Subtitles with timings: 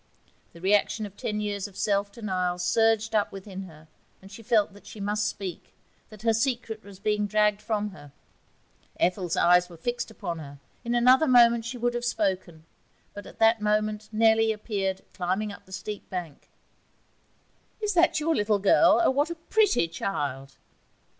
[0.53, 3.87] The reaction of ten years of self denial surged up within her,
[4.19, 5.75] and she felt that she must speak,
[6.09, 8.11] that her secret was being dragged from her.
[8.99, 12.65] Ethel's eyes were fixed upon her in another moment she would have spoken,
[13.13, 16.49] but at that moment Nellie appeared climbing up the steep bank.
[17.79, 18.99] 'Is that your little girl?
[19.03, 20.55] Oh, what a pretty child!'